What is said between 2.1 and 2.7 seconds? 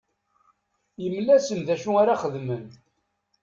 xedmen.